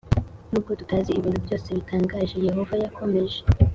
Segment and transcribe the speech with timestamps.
[0.51, 3.37] Nubwo tutazi ibintu byose bitangaje Yehova yakomeje